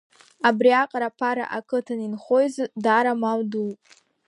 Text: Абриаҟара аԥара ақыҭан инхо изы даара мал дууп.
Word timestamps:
Абриаҟара 0.47 1.07
аԥара 1.11 1.45
ақыҭан 1.57 1.99
инхо 2.05 2.37
изы 2.45 2.63
даара 2.83 3.13
мал 3.21 3.39
дууп. 3.51 3.79